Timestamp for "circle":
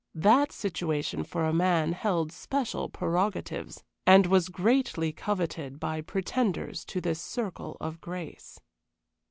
7.21-7.77